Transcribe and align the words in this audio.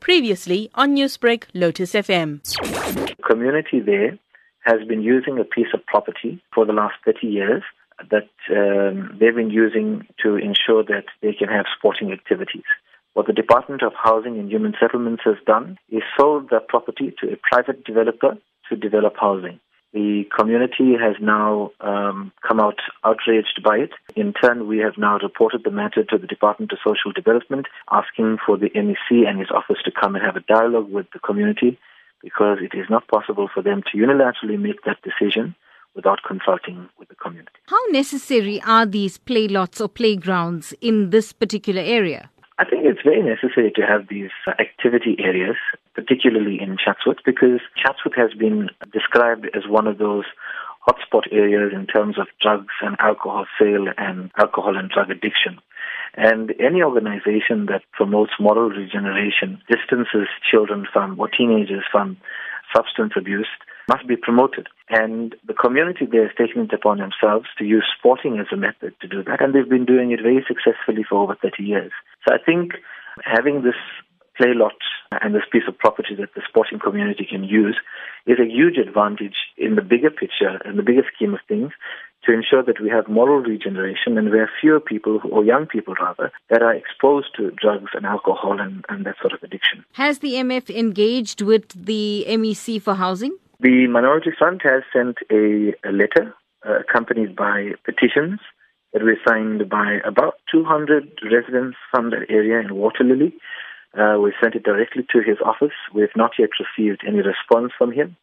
Previously 0.00 0.70
on 0.74 0.94
Newsbreak, 0.96 1.44
Lotus 1.54 1.92
FM. 1.92 2.42
The 2.42 3.14
community 3.26 3.80
there 3.80 4.18
has 4.64 4.86
been 4.86 5.02
using 5.02 5.38
a 5.38 5.44
piece 5.44 5.72
of 5.74 5.84
property 5.86 6.42
for 6.54 6.66
the 6.66 6.72
last 6.72 6.94
30 7.04 7.26
years 7.26 7.62
that 8.10 8.28
um, 8.50 9.16
they've 9.18 9.34
been 9.34 9.50
using 9.50 10.06
to 10.22 10.36
ensure 10.36 10.82
that 10.84 11.04
they 11.22 11.32
can 11.32 11.48
have 11.48 11.66
sporting 11.76 12.12
activities. 12.12 12.64
What 13.14 13.26
the 13.26 13.32
Department 13.32 13.82
of 13.82 13.92
Housing 14.02 14.38
and 14.38 14.50
Human 14.50 14.74
Settlements 14.80 15.22
has 15.24 15.36
done 15.46 15.78
is 15.90 16.02
sold 16.18 16.50
that 16.50 16.68
property 16.68 17.14
to 17.20 17.32
a 17.32 17.36
private 17.36 17.84
developer 17.84 18.38
to 18.68 18.76
develop 18.76 19.14
housing. 19.20 19.60
The 19.92 20.24
community 20.36 20.94
has 21.00 21.16
now 21.20 21.72
um, 21.80 22.30
come 22.46 22.60
out 22.60 22.78
outraged 23.04 23.60
by 23.64 23.78
it. 23.78 23.90
In 24.14 24.32
turn, 24.32 24.68
we 24.68 24.78
have 24.78 24.96
now 24.96 25.18
reported 25.18 25.64
the 25.64 25.72
matter 25.72 26.04
to 26.04 26.18
the 26.18 26.28
Department 26.28 26.70
of 26.72 26.78
Social 26.78 27.10
Development, 27.12 27.66
asking 27.90 28.38
for 28.46 28.56
the 28.56 28.70
MEC 28.70 29.28
and 29.28 29.40
his 29.40 29.50
office 29.50 29.78
to 29.84 29.90
come 29.90 30.14
and 30.14 30.24
have 30.24 30.36
a 30.36 30.40
dialogue 30.40 30.90
with 30.92 31.06
the 31.12 31.18
community 31.18 31.76
because 32.22 32.58
it 32.60 32.76
is 32.76 32.86
not 32.88 33.08
possible 33.08 33.48
for 33.52 33.62
them 33.62 33.82
to 33.90 33.98
unilaterally 33.98 34.60
make 34.60 34.84
that 34.84 34.98
decision 35.02 35.56
without 35.96 36.20
consulting 36.26 36.88
with 36.98 37.08
the 37.08 37.14
community. 37.16 37.50
How 37.66 37.84
necessary 37.90 38.62
are 38.64 38.86
these 38.86 39.18
play 39.18 39.48
lots 39.48 39.80
or 39.80 39.88
playgrounds 39.88 40.72
in 40.80 41.10
this 41.10 41.32
particular 41.32 41.82
area? 41.82 42.30
I 42.58 42.64
think 42.66 42.84
it's 42.84 43.00
very 43.02 43.22
necessary 43.22 43.72
to 43.74 43.82
have 43.82 44.08
these 44.08 44.30
activity 44.58 45.16
areas, 45.18 45.56
particularly 45.94 46.60
in 46.60 46.76
Chatsworth, 46.76 47.16
because 47.24 47.60
Chatsworth 47.74 48.14
has 48.16 48.34
been 48.34 48.68
described 48.92 49.46
as 49.54 49.62
one 49.68 49.86
of 49.86 49.98
those 49.98 50.24
hotspot 50.86 51.30
areas 51.30 51.72
in 51.74 51.86
terms 51.86 52.18
of 52.18 52.26
drugs 52.40 52.74
and 52.82 52.96
alcohol 53.00 53.46
sale 53.58 53.86
and 53.98 54.30
alcohol 54.38 54.76
and 54.76 54.90
drug 54.90 55.10
addiction. 55.10 55.58
And 56.16 56.52
any 56.58 56.82
organization 56.82 57.66
that 57.66 57.82
promotes 57.92 58.32
moral 58.40 58.70
regeneration 58.70 59.60
distances 59.68 60.28
children 60.50 60.86
from 60.92 61.20
or 61.20 61.28
teenagers 61.28 61.84
from 61.90 62.16
substance 62.74 63.12
abuse 63.16 63.48
must 63.88 64.06
be 64.06 64.16
promoted. 64.16 64.68
And 64.88 65.34
the 65.46 65.54
community 65.54 66.06
there 66.06 66.28
has 66.28 66.36
taken 66.36 66.62
it 66.62 66.72
upon 66.72 66.98
themselves 66.98 67.46
to 67.58 67.64
use 67.64 67.86
sporting 67.98 68.38
as 68.38 68.46
a 68.52 68.56
method 68.56 68.94
to 69.00 69.08
do 69.08 69.22
that, 69.24 69.40
and 69.40 69.54
they've 69.54 69.68
been 69.68 69.84
doing 69.84 70.12
it 70.12 70.20
very 70.22 70.44
successfully 70.46 71.04
for 71.08 71.22
over 71.22 71.36
30 71.40 71.62
years. 71.62 71.92
So 72.26 72.34
I 72.34 72.38
think 72.38 72.72
having 73.24 73.62
this 73.62 73.78
play 74.36 74.54
lot 74.54 74.78
and 75.20 75.34
this 75.34 75.42
piece 75.50 75.66
of 75.68 75.78
property 75.78 76.14
that 76.18 76.34
the 76.34 76.42
sporting 76.48 76.78
community 76.78 77.26
can 77.28 77.44
use 77.44 77.76
is 78.26 78.38
a 78.38 78.48
huge 78.48 78.76
advantage 78.76 79.36
in 79.56 79.74
the 79.74 79.82
bigger 79.82 80.10
picture, 80.10 80.60
and 80.64 80.78
the 80.78 80.82
bigger 80.82 81.04
scheme 81.14 81.34
of 81.34 81.40
things, 81.48 81.72
to 82.24 82.32
ensure 82.32 82.62
that 82.62 82.80
we 82.80 82.90
have 82.90 83.08
moral 83.08 83.40
regeneration 83.40 84.18
and 84.18 84.30
we 84.30 84.38
have 84.38 84.48
fewer 84.60 84.80
people, 84.80 85.20
or 85.30 85.44
young 85.44 85.66
people 85.66 85.94
rather, 86.00 86.30
that 86.50 86.62
are 86.62 86.74
exposed 86.74 87.28
to 87.36 87.50
drugs 87.52 87.90
and 87.94 88.04
alcohol 88.04 88.60
and, 88.60 88.84
and 88.88 89.06
that 89.06 89.16
sort 89.20 89.32
of 89.32 89.42
addiction. 89.42 89.84
Has 89.92 90.18
the 90.18 90.34
MF 90.34 90.74
engaged 90.74 91.40
with 91.40 91.68
the 91.68 92.26
MEC 92.28 92.82
for 92.82 92.94
housing? 92.94 93.36
The 93.60 93.86
Minority 93.86 94.30
Front 94.38 94.62
has 94.64 94.82
sent 94.92 95.18
a, 95.30 95.74
a 95.86 95.92
letter 95.92 96.34
uh, 96.66 96.80
accompanied 96.80 97.36
by 97.36 97.72
petitions 97.84 98.40
that 98.92 99.02
were 99.02 99.16
signed 99.26 99.68
by 99.68 99.98
about 100.04 100.34
200 100.50 101.20
residents 101.30 101.76
from 101.90 102.10
that 102.10 102.26
area 102.28 102.60
in 102.60 102.74
Waterlily. 102.74 103.34
Uh, 103.96 104.18
we 104.20 104.32
sent 104.40 104.54
it 104.54 104.62
directly 104.62 105.04
to 105.10 105.18
his 105.20 105.38
office. 105.44 105.74
We 105.94 106.02
have 106.02 106.14
not 106.16 106.32
yet 106.38 106.50
received 106.58 107.02
any 107.06 107.18
response 107.18 107.72
from 107.76 107.92
him. 107.92 108.16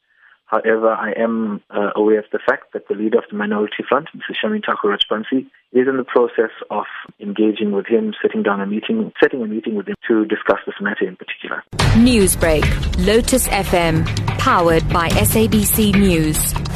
However, 0.48 0.90
I 0.94 1.12
am 1.12 1.62
uh, 1.70 1.90
aware 1.94 2.20
of 2.20 2.26
the 2.32 2.40
fact 2.40 2.72
that 2.72 2.88
the 2.88 2.96
leader 2.96 3.18
of 3.18 3.26
the 3.30 3.36
Minority 3.36 3.84
Front, 3.88 4.08
Mr. 4.16 4.34
Shameen 4.34 4.66
Thakur 4.66 4.96
Rajbansi, 4.96 5.46
is 5.74 5.90
in 5.90 5.98
the 5.98 6.06
process 6.06 6.52
of 6.72 6.86
engaging 7.20 7.74
with 7.74 7.86
him, 7.86 8.14
sitting 8.22 8.44
down 8.44 8.62
a 8.62 8.66
meeting, 8.66 9.12
setting 9.22 9.42
a 9.42 9.46
meeting 9.46 9.76
with 9.76 9.90
him 9.90 9.96
to 10.08 10.24
discuss 10.26 10.60
this 10.66 10.76
matter 10.80 11.06
in 11.06 11.18
particular. 11.18 11.64
Newsbreak, 11.98 12.64
Lotus 13.06 13.50
FM, 13.50 14.06
powered 14.38 14.88
by 14.88 15.10
SABC 15.10 15.94
News. 15.96 16.67